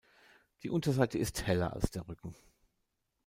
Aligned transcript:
Die 0.63 0.71
Unterseite 0.71 1.19
ist 1.19 1.45
heller 1.45 1.73
als 1.73 1.91
der 1.91 2.07
Rücken. 2.07 2.33